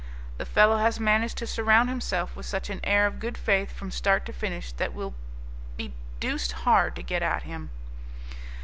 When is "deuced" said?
6.19-6.53